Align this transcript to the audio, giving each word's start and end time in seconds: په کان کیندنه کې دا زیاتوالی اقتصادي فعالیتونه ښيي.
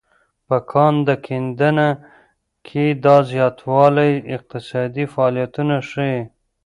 په 0.47 0.57
کان 0.71 0.95
کیندنه 1.25 1.87
کې 2.67 2.85
دا 3.03 3.17
زیاتوالی 3.31 4.13
اقتصادي 4.35 5.05
فعالیتونه 5.13 5.75
ښيي. 5.89 6.19